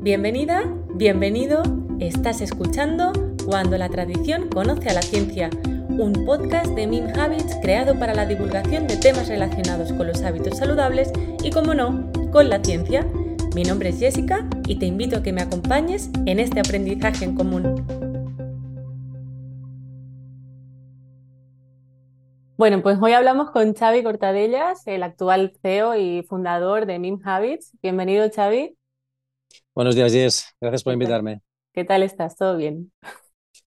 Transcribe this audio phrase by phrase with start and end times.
[0.00, 0.62] Bienvenida,
[0.94, 1.60] bienvenido,
[1.98, 3.10] estás escuchando
[3.44, 5.50] Cuando la tradición conoce a la ciencia,
[5.88, 10.58] un podcast de Mim Habits creado para la divulgación de temas relacionados con los hábitos
[10.58, 11.10] saludables
[11.42, 13.04] y, como no, con la ciencia.
[13.56, 17.34] Mi nombre es Jessica y te invito a que me acompañes en este aprendizaje en
[17.34, 17.84] común.
[22.56, 27.72] Bueno, pues hoy hablamos con Xavi Cortadellas, el actual CEO y fundador de Mim Habits.
[27.82, 28.77] Bienvenido, Xavi.
[29.74, 30.54] Buenos días, Jess.
[30.60, 31.40] Gracias por invitarme.
[31.72, 32.36] ¿Qué tal estás?
[32.36, 32.92] ¿Todo bien?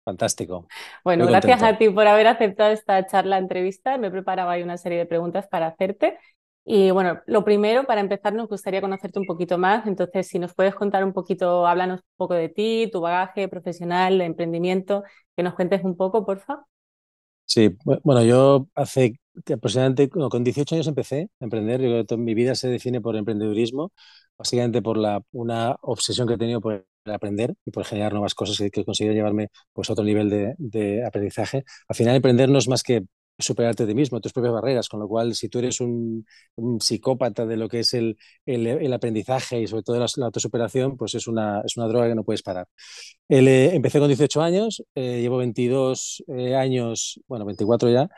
[0.05, 0.66] Fantástico.
[1.05, 3.98] Bueno, gracias a ti por haber aceptado esta charla entrevista.
[3.98, 6.19] Me preparaba ahí una serie de preguntas para hacerte.
[6.64, 9.86] Y bueno, lo primero, para empezar, nos gustaría conocerte un poquito más.
[9.86, 14.19] Entonces, si nos puedes contar un poquito, háblanos un poco de ti, tu bagaje profesional,
[14.19, 15.02] de emprendimiento,
[15.36, 16.64] que nos cuentes un poco, por favor.
[17.45, 19.19] Sí, bueno, yo hace
[19.50, 21.80] aproximadamente con 18 años empecé a emprender.
[21.80, 23.92] Yo, toda mi vida se define por emprendedurismo
[24.38, 28.58] básicamente por la, una obsesión que he tenido por aprender y por generar nuevas cosas
[28.58, 31.64] que, que conseguir llevarme pues, a otro nivel de, de, aprendizaje.
[31.89, 33.05] Al final, emprender no es más que
[33.39, 36.27] superarte de ti mismo, tus propias barreras, con lo cual si tú eres un,
[36.81, 38.16] psicópata de lo que es el,
[38.47, 42.14] el, aprendizaje y sobre todo la, la autosuperación, pues es una, es una droga que
[42.16, 42.66] no puedes parar.
[43.28, 48.09] Eh, empecé con 18 años, eh, llevo 22 eh, años, bueno, 24 ya,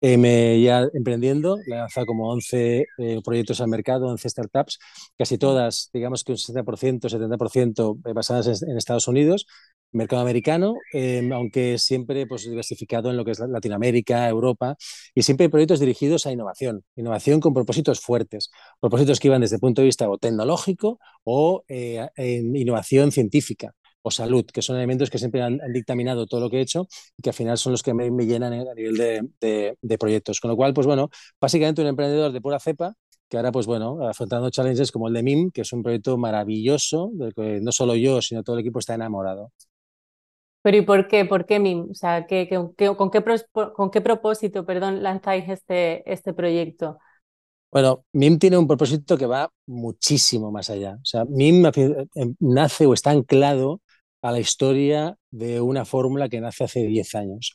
[0.00, 4.78] eh, ya emprendiendo, he lanzado como 11 eh, proyectos al mercado, 11 startups,
[5.16, 9.46] casi todas, digamos que un 60%, 70% basadas en, en, Estados Unidos,
[9.92, 14.76] mercado americano, eh, aunque siempre pues, diversificado en lo que es Latinoamérica, Europa,
[15.14, 19.60] y siempre proyectos dirigidos a innovación, innovación con propósitos fuertes, propósitos que iban desde el
[19.60, 25.10] punto de vista o tecnológico o eh, en innovación científica o salud, que son elementos
[25.10, 27.72] que siempre han, han, dictaminado todo lo que he hecho y que al final son
[27.72, 30.40] los que me, me llenan a nivel de, de, de, proyectos.
[30.40, 32.94] Con lo cual, pues bueno, básicamente un emprendedor de pura cepa
[33.28, 37.10] que ahora, pues bueno, afrontando challenges como el de MIM, que es un proyecto maravilloso,
[37.12, 39.52] del que no solo yo, sino todo el equipo está enamorado.
[40.62, 41.24] Pero ¿y por qué?
[41.24, 41.90] ¿Por qué MIM?
[41.90, 43.22] O sea, ¿qué, qué, qué, con, qué,
[43.74, 46.98] ¿con qué propósito, perdón, lanzáis este, este proyecto?
[47.70, 50.98] Bueno, MIM tiene un propósito que va muchísimo más allá.
[51.02, 51.70] O sea, MIM
[52.40, 53.82] nace o está anclado
[54.22, 57.54] a la historia de una fórmula que nace hace 10 años.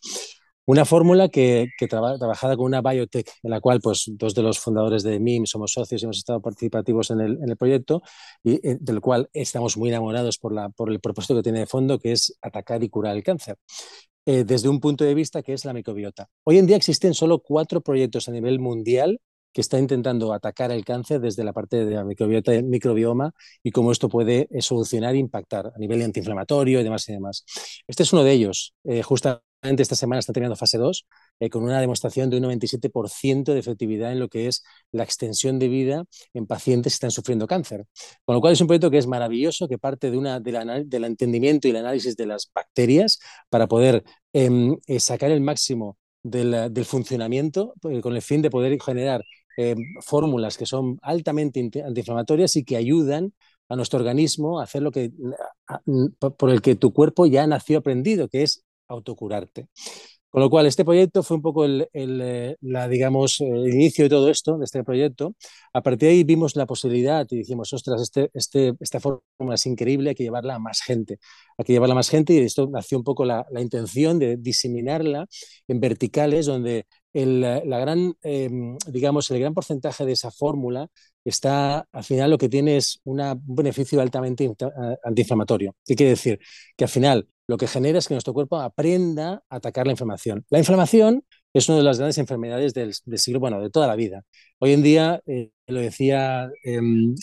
[0.66, 4.44] Una fórmula que, que traba, trabajada con una biotech, en la cual pues, dos de
[4.44, 8.02] los fundadores de MIM somos socios y hemos estado participativos en el, en el proyecto,
[8.44, 11.66] y eh, del cual estamos muy enamorados por, la, por el propósito que tiene de
[11.66, 13.58] fondo, que es atacar y curar el cáncer.
[14.26, 16.30] Eh, desde un punto de vista que es la microbiota.
[16.46, 19.20] Hoy en día existen solo cuatro proyectos a nivel mundial
[19.54, 23.34] que está intentando atacar el cáncer desde la parte de la microbiota, microbioma
[23.64, 27.46] y cómo esto puede eh, solucionar e impactar a nivel antiinflamatorio y demás y demás.
[27.88, 28.74] Este es uno de ellos.
[28.84, 29.44] Eh, justamente
[29.78, 31.08] esta semana está terminando fase 2
[31.40, 35.60] eh, con una demostración de un 97% de efectividad en lo que es la extensión
[35.60, 36.04] de vida
[36.34, 37.86] en pacientes que están sufriendo cáncer.
[38.26, 40.84] Con lo cual es un proyecto que es maravilloso, que parte de una, de la,
[40.84, 44.04] del entendimiento y el análisis de las bacterias para poder
[44.34, 49.24] eh, sacar el máximo del, del funcionamiento con el fin de poder generar
[49.58, 53.34] eh, fórmulas que son altamente antiinflamatorias y que ayudan
[53.70, 55.12] a nuestro organismo a hacer lo que
[56.38, 59.68] por el que tu cuerpo ya nació aprendido, que es autocurarte.
[60.34, 64.10] Con lo cual, este proyecto fue un poco el, eh, la, digamos, el inicio de
[64.10, 65.36] todo esto, de este proyecto.
[65.74, 69.66] A partir de ahí vimos la posibilidad y dijimos, ostras, este, este, esta fórmula es
[69.68, 71.20] increíble, hay que llevarla a más gente.
[71.56, 74.38] Hay que llevarla a más gente y esto nació un poco la, la intención de
[74.38, 75.28] diseminarla
[75.68, 78.50] en verticales donde el, la gran, eh,
[78.88, 80.88] digamos, el gran porcentaje de esa fórmula
[81.24, 84.52] está, al final lo que tiene es una, un beneficio altamente
[85.04, 85.76] antiinflamatorio.
[85.86, 86.40] ¿Qué quiere decir?
[86.76, 90.46] Que al final lo que genera es que nuestro cuerpo aprenda a atacar la inflamación.
[90.50, 91.24] La inflamación
[91.54, 94.24] es una de las grandes enfermedades del, del siglo, bueno, de toda la vida.
[94.60, 96.82] Hoy en día, eh, lo decía eh,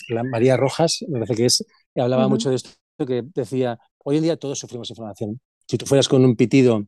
[0.09, 1.65] la María Rojas, me parece que es,
[1.95, 2.31] hablaba uh -huh.
[2.31, 2.69] mucho de esto,
[3.05, 5.41] que decía, hoy en día todos sufrimos inflamación.
[5.67, 6.85] Si tú fueras con un pitido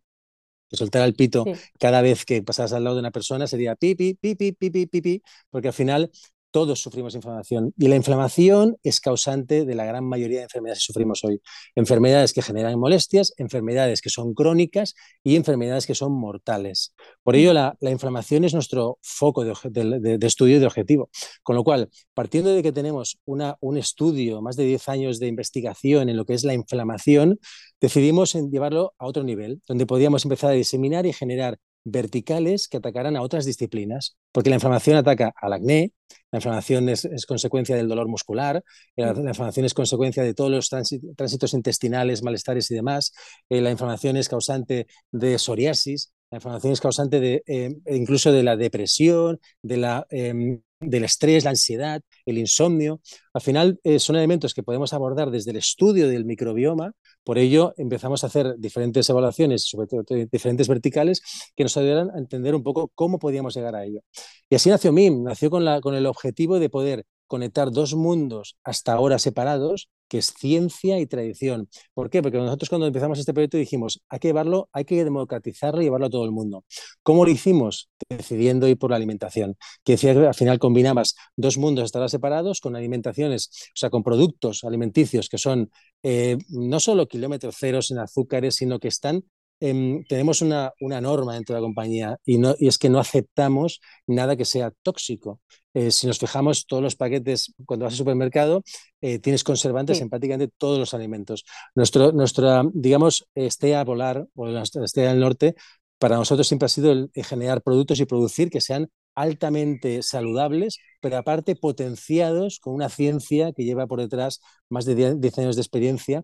[0.73, 1.53] que soltara el pito sí.
[1.79, 5.67] cada vez que pasas al lado de una persona sería pipi, pipi, pipi, pipi, porque
[5.67, 6.09] al final
[6.53, 10.93] todos sufrimos inflamación y la inflamación es causante de la gran mayoría de enfermedades que
[10.93, 11.41] sufrimos hoy.
[11.75, 14.93] Enfermedades que generan molestias, enfermedades que son crónicas
[15.23, 16.93] y enfermedades que son mortales.
[17.23, 21.09] Por ello, la, la inflamación es nuestro foco de, de, de, estudio y de objetivo.
[21.41, 25.27] Con lo cual, partiendo de que tenemos una, un estudio, más de 10 años de
[25.27, 27.39] investigación en lo que es la inflamación,
[27.83, 33.17] decidimos llevarlo a otro nivel, donde podíamos empezar a diseminar y generar verticales que atacaran
[33.17, 35.91] a otras disciplinas, porque la inflamación ataca al acné,
[36.31, 38.63] la inflamación es, es consecuencia del dolor muscular,
[38.95, 43.11] la, la, inflamación es consecuencia de todos los tránsitos intestinales, malestares y demás,
[43.49, 48.43] eh, la inflamación es causante de psoriasis, la inflamación es causante de, eh, incluso de
[48.43, 52.01] la depresión, de la, eh, del estrés, la ansiedad.
[52.25, 53.01] el insomnio.
[53.33, 56.93] Al final eh, son elementos que podemos abordar desde el estudio del microbioma,
[57.23, 61.21] por ello empezamos a hacer diferentes evaluaciones, sobre todo diferentes verticales,
[61.55, 64.01] que nos ayudaran a entender un poco cómo podíamos llegar a ello.
[64.49, 68.57] Y así nació MIM, nació con, la, con el objetivo de poder conectar dos mundos
[68.63, 71.67] hasta ahora separados, que es ciencia y tradición.
[71.95, 72.21] ¿Por qué?
[72.21, 76.05] Porque nosotros cuando empezamos este proyecto dijimos, hay que llevarlo, hay que democratizarlo y llevarlo
[76.05, 76.65] a todo el mundo.
[77.01, 77.89] ¿Cómo lo hicimos?
[78.07, 82.09] Decidiendo ir por la alimentación, que decía que al final combinabas dos mundos hasta ahora
[82.09, 85.71] separados con alimentaciones, o sea, con productos alimenticios que son
[86.03, 89.23] eh, no solo kilómetros ceros en azúcares, sino que están
[89.65, 92.99] Em, tenemos una, una, norma dentro de la compañía y, no, y es que no
[92.99, 95.39] aceptamos nada que sea tóxico.
[95.73, 98.63] Eh, si nos fijamos, todos los paquetes, cuando vas al supermercado,
[98.99, 101.45] eh, tienes conservantes en prácticamente todos los alimentos.
[101.75, 105.55] Nuestro, nuestra, digamos, estea polar o la estea del norte,
[105.97, 111.17] para nosotros siempre ha sido el, generar productos y producir que sean altamente saludables, pero
[111.17, 116.23] aparte potenciados con una ciencia que lleva por detrás más de 10 años de experiencia,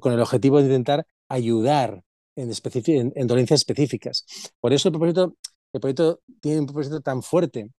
[0.00, 2.02] con el objetivo de intentar ayudar
[2.36, 2.52] en,
[3.14, 4.24] en, dolencias específicas.
[4.60, 5.36] Por eso el proyecto,
[5.72, 7.70] el proyecto tiene un propósito tan fuerte,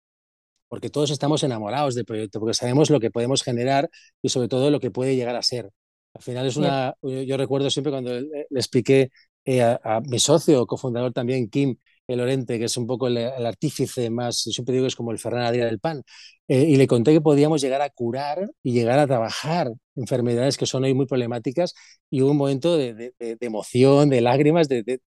[0.68, 3.90] porque todos estamos enamorados del proyecto, porque sabemos lo que podemos generar
[4.22, 5.70] y sobre todo lo que puede llegar a ser.
[6.14, 9.10] Al final es una, yo recuerdo siempre cuando le, expliqué
[9.44, 11.76] eh, a, mi socio, cofundador también, Kim,
[12.12, 15.18] el Orente, que es un poco el, artífice más, siempre digo que es como el
[15.18, 16.02] Ferran Adrià del pan,
[16.48, 20.66] eh, y le conté que podíamos llegar a curar y llegar a trabajar enfermedades que
[20.66, 21.74] son hoy muy problemáticas,
[22.10, 25.00] y hubo un momento de, emoción, de lágrimas, de,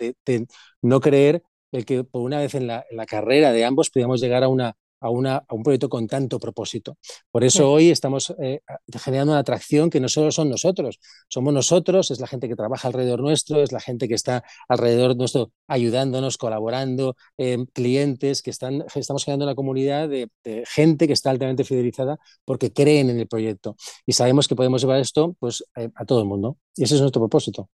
[0.82, 1.42] no creer
[1.86, 5.36] que por una vez en la carrera de ambos podíamos llegar a una, a, una,
[5.36, 6.98] a un proyecto con tanto propósito.
[7.30, 8.62] Por eso hoy estamos eh,
[9.04, 12.88] generando una atracción que no solo son nosotros, somos nosotros, es la gente que trabaja
[12.88, 18.86] alrededor nuestro, es la gente que está alrededor nuestro ayudándonos, colaborando, eh, clientes que están,
[18.96, 20.30] estamos generando una comunidad de,
[20.66, 23.76] gente que está altamente fidelizada porque creen en el proyecto
[24.06, 26.58] y sabemos que podemos llevar esto pues, eh, a todo el mundo.
[26.76, 27.70] Y ese es nuestro propósito.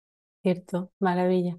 [0.42, 1.58] Cierto, maravilla.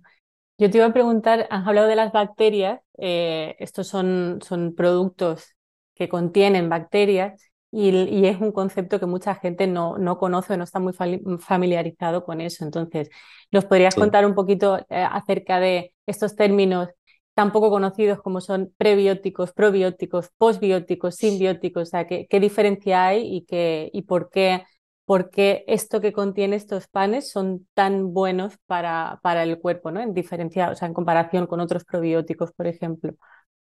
[0.57, 5.56] Yo te iba a preguntar, has hablado de las bacterias, estos son, son productos
[5.97, 10.63] que contienen bacterias y, es un concepto que mucha gente no, no conoce o no
[10.63, 10.94] está muy
[11.39, 12.63] familiarizado con eso.
[12.63, 13.09] Entonces,
[13.51, 16.89] ¿nos podrías contar un poquito eh, acerca de estos términos
[17.33, 21.83] tan poco conocidos como son prebióticos, probióticos, posbióticos, simbióticos?
[21.83, 24.63] O sea, ¿qué, qué diferencia hay y, qué, y por qué?
[25.07, 30.01] por qué esto que contiene estos panes son tan buenos para, para el cuerpo, ¿no?
[30.01, 33.13] En diferencia, o sea, en comparación con otros probióticos, por ejemplo.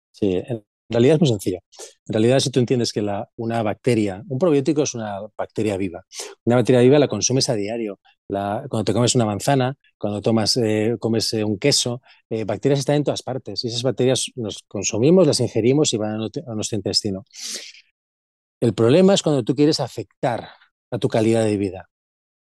[0.09, 1.59] Sí, en realidad es muy sencillo.
[2.07, 3.05] En realidad, si tú entiendes que
[3.35, 6.05] una bacteria, un probiótico es una bacteria viva.
[6.45, 7.99] Una bacteria viva la consumes a diario.
[8.27, 12.97] Cuando te comes una manzana, cuando tomas, eh, comes eh, un queso, eh, bacterias están
[12.97, 13.63] en todas partes.
[13.63, 17.25] Y esas bacterias nos consumimos, las ingerimos y van a, nuestro intestino.
[18.59, 20.49] El problema es cuando tú quieres afectar
[20.91, 21.89] a tu calidad de vida.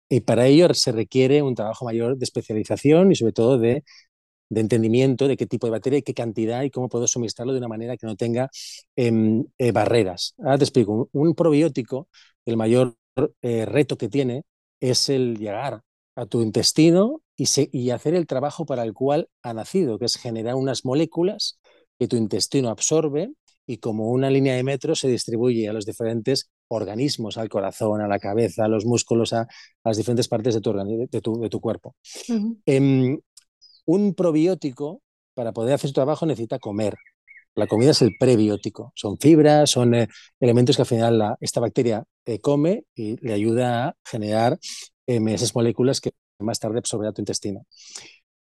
[0.08, 3.84] Y para ello se requiere un trabajo mayor de especialización y sobre todo de
[4.52, 7.58] de entendimiento de qué tipo de bacteria y qué cantidad y cómo puedo suministrarlo de
[7.58, 8.50] una manera que no tenga
[8.96, 10.34] em, eh, barreras.
[10.38, 12.08] Ahora te explico, un, probiótico,
[12.44, 12.94] el mayor
[13.40, 14.44] eh, reto que tiene
[14.80, 15.80] es el llegar
[16.16, 20.16] a tu intestino y, y hacer el trabajo para el cual ha nacido, que es
[20.16, 21.58] generar unas moléculas
[21.98, 23.32] que tu intestino absorbe
[23.66, 28.08] y como una línea de metro se distribuye a los diferentes organismos, al corazón, a
[28.08, 29.46] la cabeza, a los músculos, a,
[29.82, 31.94] las diferentes partes de tu, de tu, de tu cuerpo
[33.84, 35.02] un probiótico,
[35.34, 36.94] para poder hacer su trabajo, necesita comer.
[37.54, 38.92] La comida es el prebiótico.
[38.94, 40.08] Son fibras, son eh,
[40.40, 44.58] elementos que al final esta bacteria eh, come y le ayuda a generar
[45.06, 47.66] em, esas moléculas que más tarde absorberá tu intestino.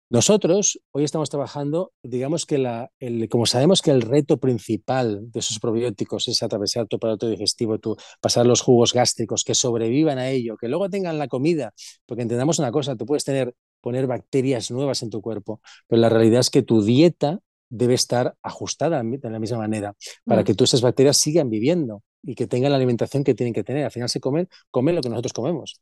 [0.10, 5.40] Nosotros hoy estamos trabajando, digamos que la, el, como sabemos que el reto principal de
[5.40, 10.30] esos probióticos es atravesar tu aparato digestivo, tu, pasar los jugos gástricos, que sobrevivan a
[10.30, 11.74] ello, que luego tengan la comida,
[12.06, 16.08] porque entendamos una cosa, tú puedes tener poner bacterias nuevas en tu cuerpo, pero la
[16.08, 19.94] realidad es que tu dieta debe estar ajustada de la misma manera
[20.26, 20.46] para mm.
[20.46, 23.84] que todas esas bacterias sigan viviendo y que tengan la alimentación que tienen que tener.
[23.84, 25.82] Al final se comen, comen lo que nosotros comemos.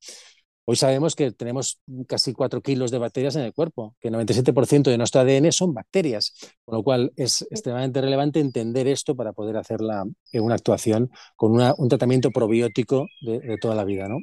[0.65, 4.89] Hoy sabemos que tenemos casi 4 kilos de bacterias en el cuerpo, que el 97%
[4.89, 6.33] de nuestro ADN son bacterias,
[6.65, 9.79] con lo cual es extremadamente relevante entender esto para poder hacer
[10.31, 14.07] eh, una actuación con un tratamiento probiótico de, de, toda la vida.
[14.07, 14.19] ¿no?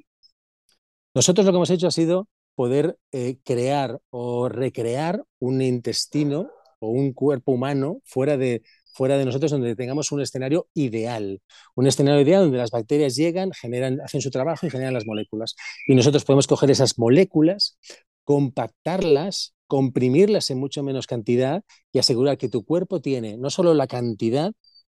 [1.15, 6.51] Nosotros lo que hemos hecho ha sido poder eh, crear o recrear un intestino
[6.81, 8.63] o un cuerpo humano fuera de,
[8.93, 11.41] fuera de nosotros donde tengamos un escenario ideal,
[11.77, 15.55] un escenario ideal donde las bacterias llegan, generan, hacen su trabajo y generan las moléculas.
[15.87, 17.79] Y nosotros podemos coger esas moléculas,
[18.25, 21.63] compactarlas, comprimirlas en mucho menos cantidad
[21.93, 24.51] y asegurar que tu cuerpo tiene no solo la cantidad,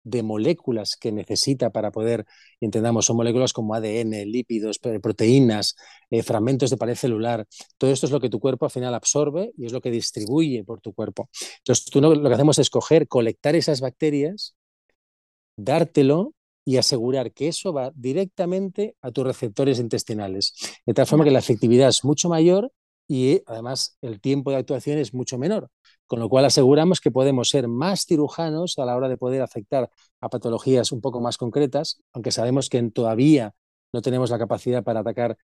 [0.03, 2.25] de moléculas que necesita para poder,
[2.59, 5.75] entendamos, son moléculas como ADN, lípidos, proteínas,
[6.09, 7.47] eh, fragmentos de pared celular.
[7.77, 10.63] Todo esto es lo que tu cuerpo al final absorbe y es lo que distribuye
[10.63, 11.29] por tu cuerpo.
[11.59, 14.55] Entonces, tú lo, que hacemos es coger, colectar esas bacterias,
[15.55, 16.33] dártelo
[16.65, 20.53] y asegurar que eso va directamente a tus receptores intestinales.
[20.85, 22.71] De tal forma que la efectividad es mucho mayor
[23.11, 25.67] y además el tiempo de actuación es mucho menor,
[26.07, 29.89] con lo cual aseguramos que podemos ser más cirujanos a la hora de poder afectar
[30.21, 33.53] a patologías un poco más concretas, aunque sabemos que todavía
[33.91, 35.37] no tenemos la capacidad para atacar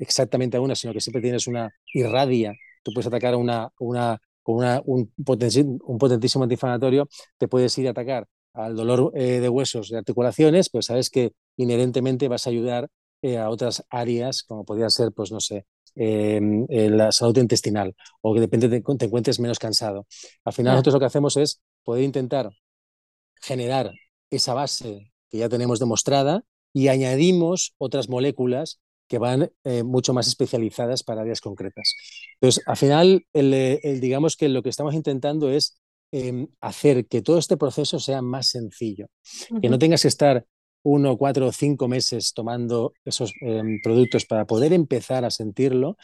[0.00, 2.52] exactamente a una, sino que siempre tienes una irradia,
[2.82, 8.26] tú puedes atacar a una, una, un, un potentísimo antiinflamatorio, te puedes ir a atacar
[8.54, 12.88] al dolor eh, de huesos, de articulaciones, pues sabes que inherentemente vas a ayudar
[13.22, 15.64] eh, a otras áreas, como podría ser, pues no sé,
[15.96, 20.06] En la salud intestinal o que de repente te, encuentres menos cansado.
[20.44, 22.50] Al final nosotros lo que hacemos es poder intentar
[23.40, 23.92] generar
[24.30, 30.26] esa base que ya tenemos demostrada y añadimos otras moléculas que van eh, mucho más
[30.26, 31.94] especializadas para áreas concretas.
[32.40, 35.78] Entonces, al final, el, digamos que lo que estamos intentando es
[36.10, 39.06] em, hacer que todo este proceso sea más sencillo,
[39.60, 40.46] que no tengas que estar
[40.84, 45.96] uno, cuatro o cinco meses tomando esos em, productos para poder empezar a sentirlo,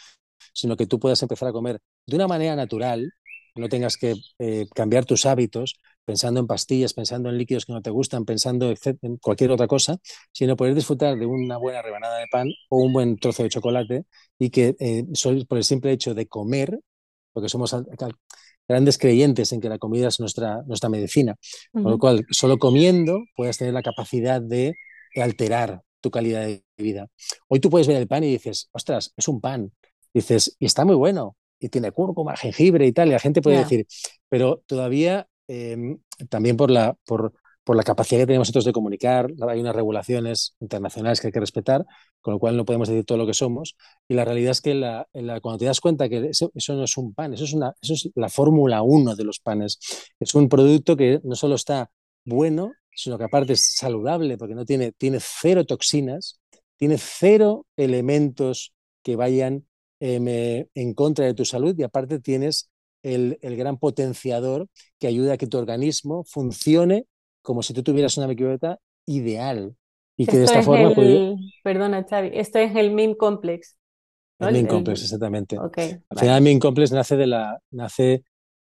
[0.52, 3.12] sino que tú puedas empezar a comer de una manera natural,
[3.56, 7.82] no tengas que eh, cambiar tus hábitos pensando en pastillas, pensando en líquidos que no
[7.82, 9.98] te gustan, pensando en cualquier otra cosa,
[10.32, 14.04] sino poder disfrutar de una buena rebanada de pan o un buen trozo de chocolate
[14.38, 15.04] y que eh,
[15.46, 16.80] por el simple hecho de comer,
[17.32, 17.74] porque somos
[18.70, 21.34] grandes creyentes en que la comida es nuestra, nuestra medicina.
[21.72, 24.76] Con lo cual, solo comiendo puedes tener la capacidad de
[25.16, 27.08] alterar tu calidad de vida.
[27.48, 29.72] Hoy tú puedes ver el pan y dices, ostras, es un pan.
[30.14, 33.58] dices, y está muy bueno, y tiene cúrcuma, jengibre y tal, y la gente puede
[33.58, 33.86] decir,
[34.28, 35.98] pero todavía em,
[36.28, 40.54] también por la, por, por la capacidad que tenemos nosotros de comunicar, hay unas regulaciones
[40.60, 41.84] internacionales que hay que respetar,
[42.20, 43.76] con lo cual no podemos decir todo lo que somos.
[44.08, 45.06] Y la realidad es que la,
[45.42, 49.14] cuando te das cuenta que eso, no es un pan, eso es, la fórmula 1
[49.14, 49.78] de los panes.
[50.18, 51.90] Es un producto que no solo está
[52.24, 56.40] bueno, sino que aparte es saludable porque no tiene, tiene cero toxinas,
[56.76, 59.66] tiene cero elementos que vayan
[60.00, 62.70] em, eh, en contra de tu salud y aparte tienes
[63.02, 67.06] el, gran potenciador que ayuda a que tu organismo funcione
[67.42, 69.76] como si tú tuvieras una microbiota ideal.
[70.16, 70.92] Y que de esta forma.
[71.64, 73.78] Perdona, Xavi, esto es el MIM Complex.
[74.38, 75.56] El MIM Complex, exactamente.
[75.58, 78.24] Al final, el MIM Complex nace de, la, nace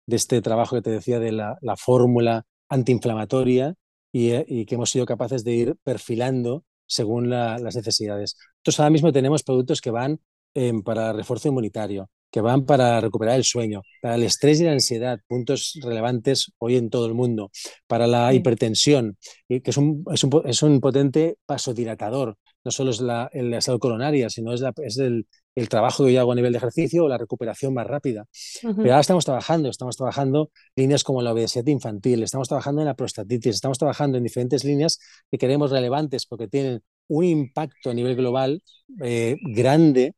[0.07, 3.75] de este trabajo que te decía de la, la fórmula antiinflamatoria
[4.11, 8.37] y, eh, y, que hemos sido capaces de ir perfilando según las necesidades.
[8.57, 10.19] Entonces, ahora mismo tenemos productos que van
[10.53, 14.73] em, para refuerzo inmunitario, que van para recuperar el sueño, para el estrés y la
[14.73, 17.49] ansiedad, puntos relevantes hoy en todo el mundo,
[17.87, 22.99] para la hipertensión, que es un, es un, es un potente pasodilatador, no solo es
[22.99, 26.35] la, la salud coronaria, sino es, la, es el, el, trabajo que yo hago a
[26.35, 28.25] nivel de ejercicio o la recuperación más rápida.
[28.61, 32.95] Pero ahora estamos trabajando, estamos trabajando líneas como la obesidad infantil, estamos trabajando en la
[32.95, 34.99] prostatitis, estamos trabajando en diferentes líneas
[35.31, 38.61] que queremos relevantes porque tienen un impacto a nivel global
[39.01, 40.15] eh, grande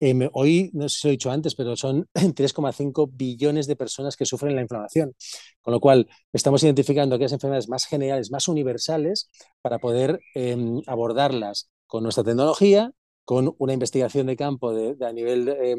[0.00, 4.16] Em, hoy, no sé si lo he dicho antes, pero son 3,5 billones de personas
[4.16, 5.14] que sufren la inflamación,
[5.60, 9.28] con lo cual estamos identificando aquellas enfermedades más generales, más universales,
[9.60, 12.92] para poder em, abordarlas con nuestra tecnología,
[13.24, 15.72] con una investigación de campo de, a nivel de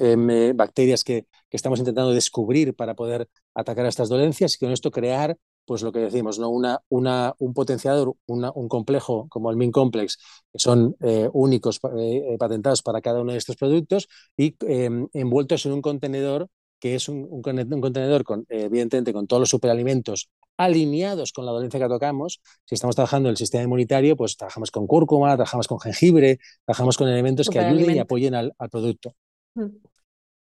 [0.00, 4.58] em, eh, bacterias que, que, estamos intentando descubrir para poder atacar a estas dolencias y
[4.58, 5.36] con esto crear
[5.70, 6.48] pues lo que decimos, ¿no?
[6.48, 10.18] Una, una, un potenciador, un complejo como el MIN Complex,
[10.52, 15.64] que son eh, únicos eh, patentados para cada uno de estos productos y em, envueltos
[15.66, 16.48] en un contenedor
[16.80, 21.78] que es un, un, contenedor con, evidentemente, con todos los superalimentos alineados con la dolencia
[21.78, 22.40] que tocamos.
[22.64, 26.98] Si estamos trabajando en el sistema inmunitario, pues trabajamos con cúrcuma, trabajamos con jengibre, trabajamos
[26.98, 29.14] con elementos que ayuden y apoyen al, al producto.
[29.54, 29.68] Mm.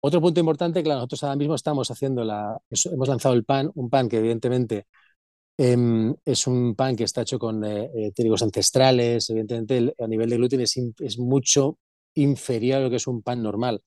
[0.07, 2.61] Otro punto importante, claro, nosotros ahora mismo estamos haciendo la,
[2.93, 4.87] hemos lanzado el pan, un pan que evidentemente
[5.57, 10.29] Em, es un pan que está hecho con eh, eh, trigos ancestrales, evidentemente a nivel
[10.29, 11.79] de gluten es, mucho
[12.15, 13.81] inferior a lo que es un pan normal.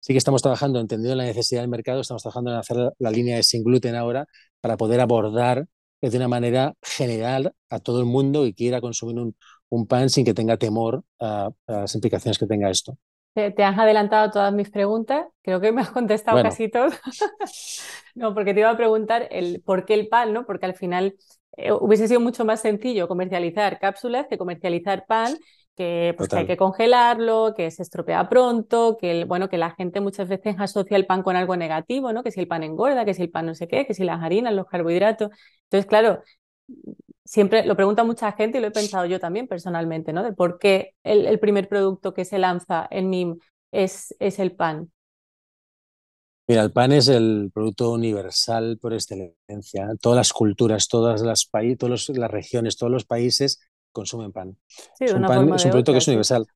[0.00, 3.36] Sí que estamos trabajando, entendiendo la necesidad del mercado, estamos trabajando en hacer la, línea
[3.36, 4.26] de sin gluten ahora
[4.62, 5.66] para poder abordar
[6.00, 9.34] de una manera general a todo el mundo y quiera consumir
[9.68, 12.96] un pan sin que tenga temor a, las implicaciones que tenga esto.
[13.32, 16.90] Te, has adelantado todas mis preguntas, creo que me has contestado casi todo.
[18.14, 20.44] no, porque te iba a preguntar el por qué el pan, ¿no?
[20.44, 21.14] Porque al final
[21.56, 25.36] eh, hubiese sido mucho más sencillo comercializar cápsulas que comercializar pan,
[25.76, 30.28] que, pues, hay que congelarlo, que se estropea pronto, que, bueno, que la gente muchas
[30.28, 32.22] veces asocia el pan con algo negativo, ¿no?
[32.22, 34.22] Que si el pan engorda, que si el pan no sé qué, que si las
[34.22, 35.30] harinas, los carbohidratos.
[35.64, 36.22] Entonces, claro,
[37.30, 40.24] siempre lo pregunta mucha gente y lo he pensado yo también personalmente, ¿no?
[40.24, 43.38] De por qué el, primer producto que se lanza en MIM
[43.70, 44.90] es, es el pan.
[46.48, 49.90] Mira, el pan es el producto universal por excelencia.
[50.00, 53.60] Todas las culturas, todas las, países, todas las regiones, todos los países
[53.92, 54.56] consumen pan.
[54.98, 56.46] es, un, producto que es universal.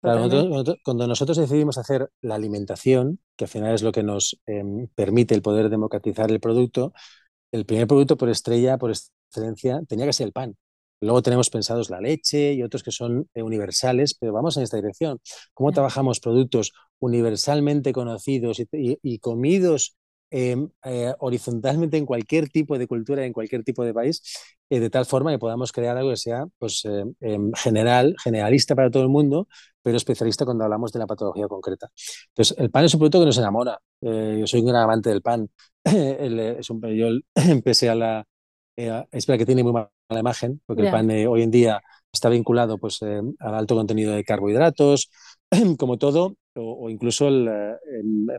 [0.00, 5.34] cuando nosotros decidimos hacer la alimentación, que al final es lo que nos em, permite
[5.34, 6.94] el poder democratizar el producto,
[7.52, 8.90] el primer producto por estrella, por
[9.34, 10.56] excelencia, tenía que ser el pan.
[11.04, 14.76] Luego tenemos pensados la leche y otros que son eh, universales, pero vamos en esta
[14.76, 15.20] dirección.
[15.52, 19.96] ¿Cómo trabajamos productos universalmente conocidos y, comidos
[20.30, 24.22] em, eh, horizontalmente en cualquier tipo de cultura, en cualquier tipo de país,
[24.70, 26.84] eh, de tal forma que podamos crear algo que sea pues,
[27.20, 29.48] em, general, generalista para todo el mundo,
[29.82, 31.90] pero especialista cuando hablamos de la patología concreta.
[32.28, 33.78] Entonces, el pan es un producto que nos enamora.
[34.00, 35.50] yo soy un gran amante del pan.
[35.84, 38.26] es un, yo empecé a la,
[38.76, 41.80] eh, es verdad que tiene muy mala imagen, porque el pan hoy en día
[42.12, 45.10] está vinculado pues, eh, al alto contenido de carbohidratos,
[45.78, 47.76] como todo, o, incluso eh,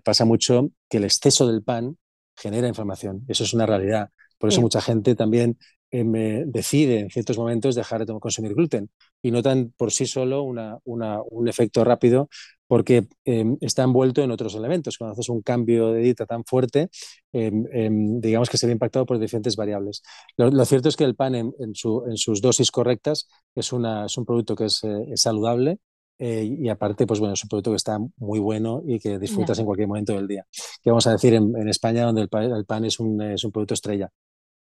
[0.03, 1.97] pasa mucho que el exceso del pan
[2.35, 3.23] genera inflamación.
[3.27, 4.09] Eso es una realidad.
[4.37, 5.57] Por eso mucha gente también
[5.89, 8.89] decide en ciertos momentos dejar de consumir gluten
[9.21, 12.27] y notan por sí solo una, un efecto rápido
[12.67, 14.97] porque em, está envuelto en otros elementos.
[14.97, 16.89] Cuando haces un cambio de dieta tan fuerte,
[17.31, 20.01] em, em, digamos que se ve impactado por diferentes variables.
[20.37, 24.55] Lo, cierto es que el pan en, sus dosis correctas es, una, es un producto
[24.55, 25.79] que es, eh, saludable
[26.17, 29.59] eh, y aparte, pues bueno, es un producto que está muy bueno y que disfrutas
[29.59, 30.45] en cualquier momento del día.
[30.81, 34.09] ¿Qué vamos a decir en, España, donde el, pan es un, es un producto estrella?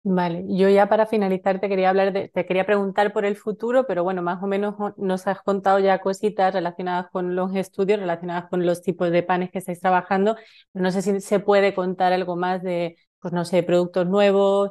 [0.04, 3.86] Vale, yo ya para finalizar te quería hablar de, te quería preguntar por el futuro,
[3.86, 8.48] pero bueno, más o menos nos has contado ya cositas relacionadas con los estudios, relacionadas
[8.48, 10.36] con los tipos de panes que estáis trabajando.
[10.72, 14.70] No sé si se puede contar algo más de, pues no sé, productos nuevos,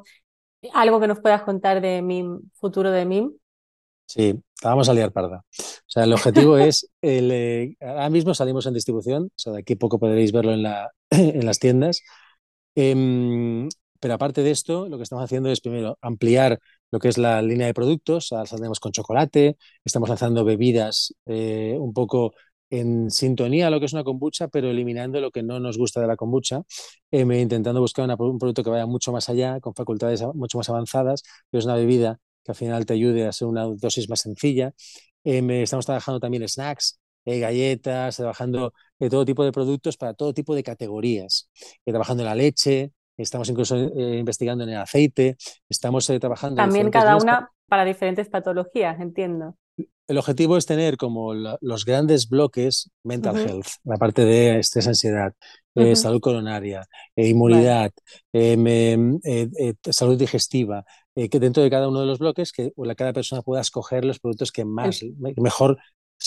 [0.74, 3.32] algo que nos puedas contar de MIM, futuro de MIM.
[4.08, 5.44] Sí, vamos a liar parda.
[5.60, 9.60] O sea, el objetivo es, el, eh, ahora mismo salimos en distribución, o sea, de
[9.60, 12.02] aquí poco podréis verlo en, la, en las tiendas.
[12.76, 13.68] Em,
[14.00, 16.60] pero aparte de esto, lo que estamos haciendo es primero ampliar
[16.92, 18.32] lo que es la línea de productos.
[18.32, 22.34] Ahora saldremos con chocolate, estamos lanzando bebidas eh, un poco
[22.70, 26.02] en sintonía a lo que es una kombucha, pero eliminando lo que no nos gusta
[26.02, 26.64] de la kombucha,
[27.12, 31.24] eh, intentando buscar un producto que vaya mucho más allá, con facultades mucho más avanzadas,
[31.50, 34.74] pero es una bebida que al final te ayude a ser una dosis más sencilla.
[35.24, 40.56] Eh, estamos trabajando también snacks, galletas, trabajando de todo tipo de productos para todo tipo
[40.56, 41.50] de categorías,
[41.86, 45.38] trabajando en la leche, estamos incluso eh, investigando en el aceite,
[45.70, 46.58] estamos eh, trabajando...
[46.58, 49.58] También cada una para diferentes patologías, entiendo.
[50.08, 55.34] El objetivo es tener como los grandes bloques mental health, la parte de estrés, ansiedad,
[55.76, 57.92] eh, salud coronaria, inmunidad,
[58.32, 59.20] em,
[59.92, 64.06] salud digestiva, que dentro de cada uno de los bloques que cada persona pueda escoger
[64.06, 65.04] los productos que más,
[65.36, 65.78] mejor,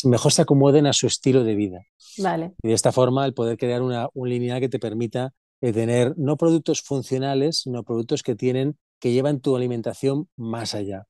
[0.05, 1.81] mejor se acomoden a su estilo de vida.
[2.18, 2.53] Vale.
[2.62, 6.14] Y de esta forma el poder crear una, un lineal que te permita de tener
[6.16, 11.07] no productos funcionales, sino productos que tienen que llevan tu alimentación más allá.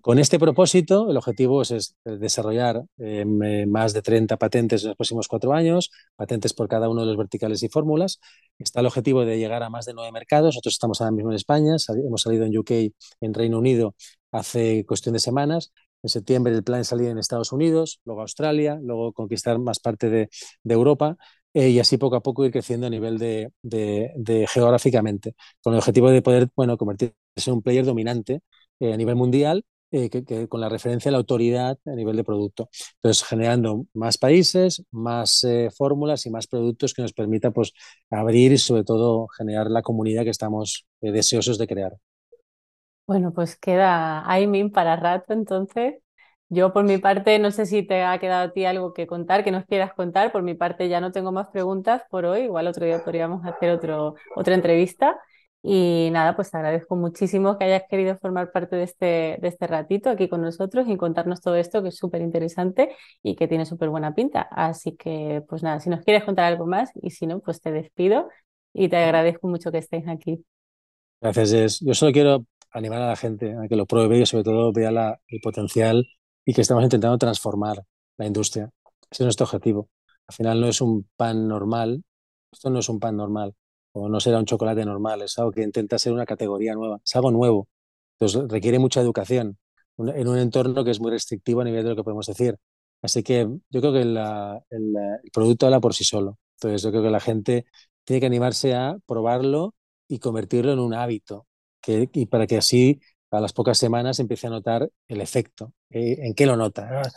[0.00, 4.96] Con este propósito, el objetivo es, desarrollar em, eh, más de 30 patentes en los
[4.96, 8.20] próximos cuatro años, patentes por cada uno de los verticales y fórmulas.
[8.58, 10.54] Está el objetivo de llegar a más de nueve mercados.
[10.54, 12.70] Nosotros estamos ahora mismo en España, hemos salido en UK,
[13.20, 13.94] en Reino Unido,
[14.32, 15.72] hace cuestión de semanas.
[16.02, 20.08] En septiembre el plan es salir en Estados Unidos, luego Australia, luego conquistar más parte
[20.08, 20.28] de
[20.64, 21.16] Europa
[21.54, 26.10] eh, y así poco a poco ir creciendo a nivel de, geográficamente, con el objetivo
[26.10, 27.14] de poder bueno, convertirse
[27.46, 28.40] en un player dominante
[28.78, 32.22] eh, a nivel mundial, eh, que, con la referencia a la autoridad a nivel de
[32.24, 32.68] producto.
[32.96, 35.44] Entonces, generando más países, más
[35.76, 37.72] fórmulas y más productos que nos permita pues,
[38.10, 41.96] abrir y sobre todo generar la comunidad que estamos deseosos de crear.
[43.08, 45.94] Bueno, pues queda ahí para rato entonces.
[46.52, 49.44] Yo por mi parte, no sé si te ha quedado a ti algo que contar,
[49.44, 50.32] que nos quieras contar.
[50.32, 52.40] Por mi parte ya no tengo más preguntas por hoy.
[52.42, 55.16] Igual otro día podríamos hacer otro, otra entrevista.
[55.62, 59.68] Y nada, pues te agradezco muchísimo que hayas querido formar parte de este, de este
[59.68, 63.64] ratito aquí con nosotros y contarnos todo esto que es súper interesante y que tiene
[63.64, 64.42] súper buena pinta.
[64.50, 67.70] Así que, pues nada, si nos quieres contar algo más y si no, pues te
[67.70, 68.28] despido
[68.72, 70.44] y te agradezco mucho que estés aquí.
[71.20, 71.80] Gracias, Jess.
[71.80, 74.90] Yo solo quiero animar a la gente a que lo pruebe y sobre todo vea
[74.90, 76.08] la, el potencial
[76.50, 77.80] y que estamos intentando transformar
[78.18, 78.68] la industria.
[79.08, 79.88] Ese es nuestro objetivo.
[80.26, 82.02] Al final no es un pan normal,
[82.50, 83.54] esto no es un pan normal,
[83.92, 87.14] o no será un chocolate normal, es algo que intenta ser una categoría nueva, es
[87.14, 87.68] algo nuevo.
[88.18, 89.58] Entonces requiere mucha educación
[89.96, 92.56] en un entorno que es muy restrictivo a nivel de lo que podemos decir.
[93.00, 94.18] Así que yo creo que el,
[95.32, 96.36] producto habla por sí solo.
[96.56, 97.66] Entonces yo creo que la gente
[98.02, 99.76] tiene que animarse a probarlo
[100.08, 101.46] y convertirlo en un hábito,
[101.86, 105.72] y para que así a las pocas semanas empiece a notar el efecto.
[105.90, 106.88] ¿En qué lo nota?
[106.90, 107.10] Ah,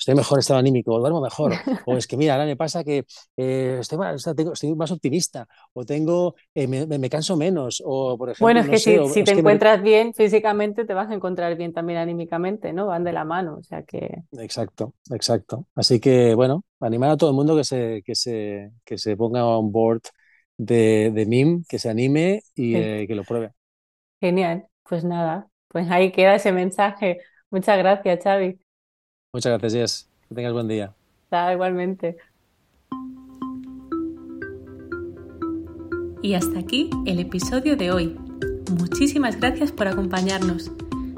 [0.00, 1.52] estoy mejor estado anímico, o duermo mejor,
[1.84, 3.04] o es que mira, ahora me pasa que
[3.36, 8.46] eh, estoy, más, estoy, más, optimista, o tengo, eh, me, canso menos, o por ejemplo...
[8.46, 12.72] Bueno, es que si, te encuentras bien físicamente, te vas a encontrar bien también anímicamente,
[12.72, 12.86] ¿no?
[12.86, 14.22] Van de la mano, o sea que...
[14.32, 15.66] Exacto, exacto.
[15.74, 19.46] Así que, bueno, animar a todo el mundo que se, que se, que se ponga
[19.46, 20.02] on board
[20.56, 23.52] de, de MIM, que se anime y eh, que lo pruebe.
[24.18, 27.20] Genial, pues nada, pues ahí queda ese mensaje.
[27.50, 28.58] Muchas gracias, Xavi.
[29.32, 30.10] Muchas gracias, Jess.
[30.28, 30.92] Que tengas buen día.
[31.52, 32.18] igualmente.
[36.22, 38.18] Y hasta aquí el episodio de hoy.
[38.78, 40.70] Muchísimas gracias por acompañarnos.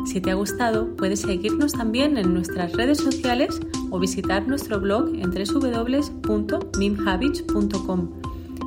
[0.05, 3.59] Si te ha gustado, puedes seguirnos también en nuestras redes sociales
[3.91, 8.11] o visitar nuestro blog en www.mimhabits.com.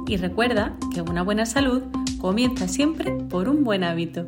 [0.08, 1.84] Y recuerda que una buena salud
[2.19, 4.28] comienza siempre por un buen hábito.